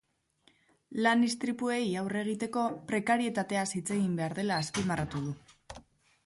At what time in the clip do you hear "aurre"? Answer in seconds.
2.01-2.23